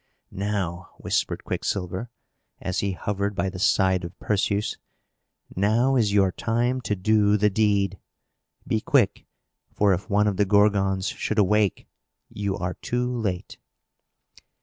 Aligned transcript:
"Now," 0.31 0.89
whispered 0.97 1.43
Quicksilver, 1.43 2.09
as 2.59 2.79
he 2.79 2.93
hovered 2.93 3.35
by 3.35 3.49
the 3.51 3.59
side 3.59 4.03
of 4.03 4.17
Perseus 4.17 4.79
"now 5.55 5.95
is 5.95 6.11
your 6.11 6.31
time 6.31 6.81
to 6.81 6.95
do 6.95 7.37
the 7.37 7.51
deed! 7.51 7.99
Be 8.65 8.81
quick; 8.81 9.27
for, 9.71 9.93
if 9.93 10.09
one 10.09 10.25
of 10.25 10.37
the 10.37 10.45
Gorgons 10.45 11.05
should 11.09 11.37
awake, 11.37 11.85
you 12.29 12.57
are 12.57 12.73
too 12.73 13.13
late!" 13.15 13.59